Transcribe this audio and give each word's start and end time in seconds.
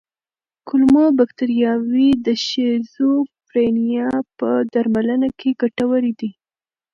کولمو 0.67 1.05
بکتریاوې 1.17 2.09
د 2.25 2.27
شیزوفرینیا 2.47 4.09
په 4.37 4.49
درملنه 4.73 5.29
کې 5.39 5.49
ګټورې 5.61 6.13
دي. 6.19 6.31